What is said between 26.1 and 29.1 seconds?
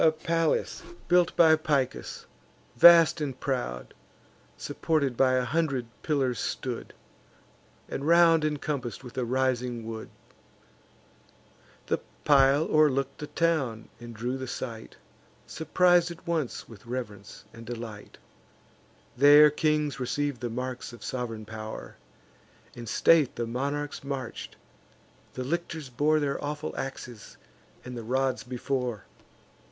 Their awful axes and the rods before.